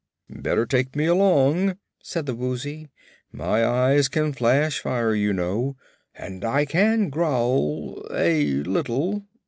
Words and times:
"Better 0.35 0.65
take 0.65 0.95
me 0.95 1.05
along," 1.05 1.77
said 2.01 2.25
the 2.25 2.33
Woozy. 2.33 2.89
"My 3.31 3.63
eyes 3.63 4.07
can 4.07 4.33
flash 4.33 4.79
fire, 4.79 5.13
you 5.13 5.31
know, 5.31 5.77
and 6.15 6.43
I 6.43 6.65
can 6.65 7.11
growl 7.11 8.03
a 8.09 8.45
little." 8.63 9.23